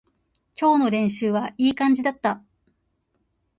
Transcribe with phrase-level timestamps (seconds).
[0.59, 2.41] 今日の練習はいい感じだった